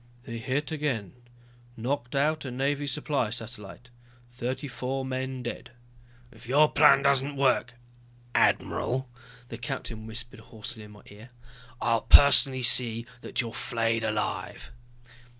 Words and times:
"They 0.23 0.39
hit 0.39 0.71
again, 0.71 1.13
knocked 1.77 2.15
out 2.15 2.43
a 2.43 2.49
Navy 2.49 2.87
supply 2.87 3.29
satellite, 3.29 3.91
thirty 4.31 4.67
four 4.67 5.05
men 5.05 5.43
dead." 5.43 5.73
"If 6.31 6.47
your 6.49 6.71
plan 6.71 7.03
doesn't 7.03 7.35
work, 7.35 7.73
admiral," 8.33 9.11
the 9.49 9.59
captain 9.59 10.07
whispered 10.07 10.39
hoarsely 10.39 10.81
in 10.81 10.89
my 10.93 11.03
ear, 11.05 11.29
"I'll 11.79 12.01
personally 12.01 12.63
see 12.63 13.05
that 13.21 13.41
you're 13.41 13.53
flayed 13.53 14.03
alive!" 14.03 14.71